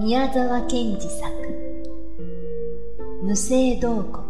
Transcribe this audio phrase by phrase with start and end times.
[0.00, 1.30] 宮沢賢治作
[3.22, 4.24] 無声洞国。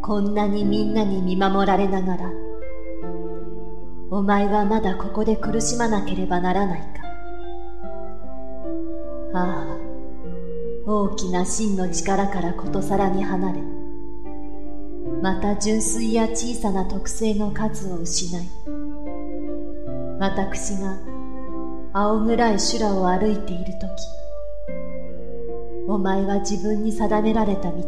[0.00, 2.32] こんなにみんなに見守られながら
[4.10, 6.86] お前はまだここで苦しまなければならないか。
[9.34, 9.76] ああ
[10.86, 13.79] 大きな真の力からことさらに離れ
[15.22, 18.48] また純粋や小さな特性の数を失い
[20.18, 20.98] 私が
[21.92, 23.90] 青暗い修羅を歩いているとき
[25.88, 27.82] お前は自分に定められた道を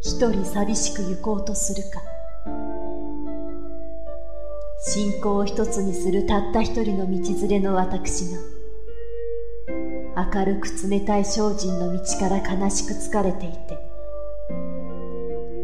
[0.00, 2.00] 一人寂しく行こうとするか。
[4.88, 8.38] 信仰を一つにするたった一人の道連れの私が
[10.32, 13.85] 明るく冷たい精進の道から悲しく疲れていて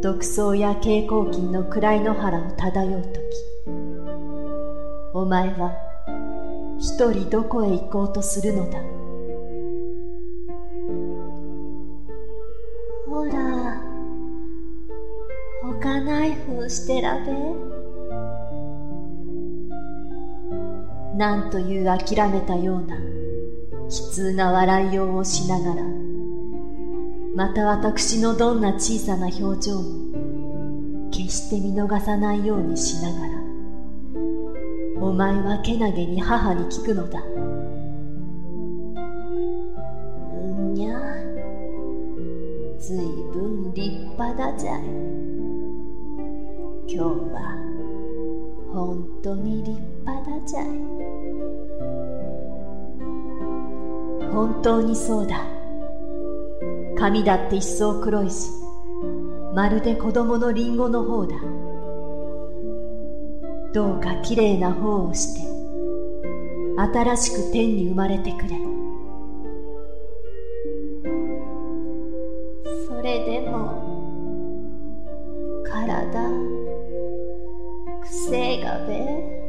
[0.03, 3.21] 独走や蛍光金の暗い野原を漂う時。
[5.15, 5.73] お前は
[6.81, 8.83] 一人どこへ行こうとするのだ？
[13.09, 13.81] ほら
[15.63, 17.33] 他ないふうしてらべ。
[21.17, 23.01] なんという諦めたような悲
[23.89, 25.83] 痛な笑いようをしながら。
[27.35, 33.33] また私のどんな小さな表情も決して見逃さないようにしながら
[35.01, 37.21] お前はけなげに母に聞くのだ。
[37.23, 37.25] う
[40.61, 41.01] んにゃ
[42.79, 42.99] ずい
[43.33, 44.83] ぶん立派だじゃい
[46.87, 46.99] 今日
[47.33, 47.57] は
[48.73, 50.67] 本当に立派だじゃい
[54.31, 55.52] 本当にそうだ。
[57.03, 58.49] 髪だって一層黒いし
[59.57, 61.35] まるで子供のリンゴの方だ。
[63.75, 65.41] どうかきれいな方をして
[66.77, 68.51] 新しく天に生まれてくれ。
[72.87, 73.83] それでも
[75.65, 76.31] 体
[78.01, 78.99] くせがべ
[79.39, 79.42] ん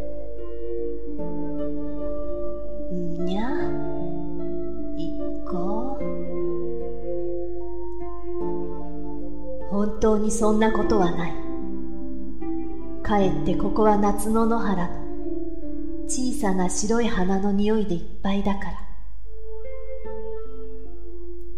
[10.04, 11.34] 当にそんなことはない。
[13.04, 15.04] かえってここは夏の野原の
[16.08, 18.72] 小さな白い花の匂いでいっぱいだから。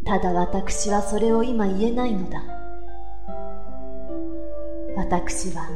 [0.05, 2.43] ただ私はそれを今言えないのだ。
[4.95, 5.67] 私は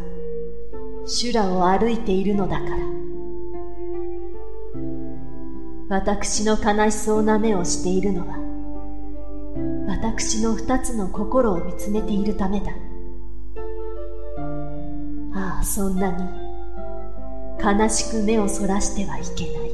[1.07, 2.77] 修羅を歩いているのだから。
[5.89, 8.38] 私の悲しそうな目をしているのは
[10.01, 12.71] 私の二つの心を見つめているためだ。
[15.35, 16.23] ああそんなに
[17.61, 19.68] 悲しく目をそらしてはいけない。